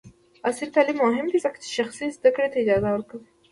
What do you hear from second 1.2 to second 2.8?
دی ځکه چې شخصي زدکړې ته